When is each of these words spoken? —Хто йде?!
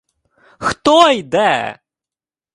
—Хто 0.67 0.95
йде?! 1.15 1.53